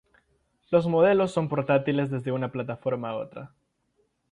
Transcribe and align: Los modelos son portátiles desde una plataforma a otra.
Los 0.71 0.87
modelos 0.87 1.31
son 1.31 1.47
portátiles 1.47 2.09
desde 2.09 2.31
una 2.31 2.51
plataforma 2.51 3.09
a 3.11 3.17
otra. 3.17 3.53